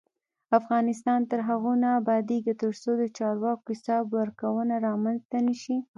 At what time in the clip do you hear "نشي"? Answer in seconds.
5.47-5.77